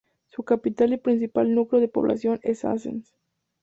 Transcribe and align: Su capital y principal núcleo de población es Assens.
Su 0.29 0.41
capital 0.41 0.93
y 0.93 0.97
principal 0.97 1.53
núcleo 1.53 1.79
de 1.79 1.87
población 1.87 2.39
es 2.41 2.65
Assens. 2.65 3.13